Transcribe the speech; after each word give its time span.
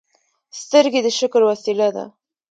سترګې 0.61 0.99
د 1.03 1.07
شکر 1.19 1.41
وسیله 1.49 1.87
ده 1.95 2.05